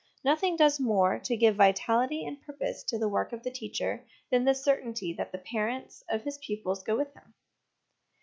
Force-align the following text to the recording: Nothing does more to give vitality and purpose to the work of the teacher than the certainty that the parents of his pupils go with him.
Nothing 0.23 0.55
does 0.55 0.79
more 0.79 1.19
to 1.19 1.37
give 1.37 1.57
vitality 1.57 2.25
and 2.25 2.41
purpose 2.41 2.81
to 2.85 2.97
the 2.97 3.07
work 3.07 3.33
of 3.33 3.43
the 3.43 3.51
teacher 3.51 4.03
than 4.31 4.45
the 4.45 4.55
certainty 4.55 5.13
that 5.13 5.31
the 5.31 5.37
parents 5.37 6.03
of 6.09 6.23
his 6.23 6.39
pupils 6.39 6.81
go 6.81 6.97
with 6.97 7.13
him. 7.13 7.35